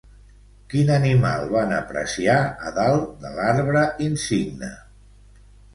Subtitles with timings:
[0.73, 2.39] Quin animal van apreciar
[2.71, 4.77] a dalt de l'arbre insigne?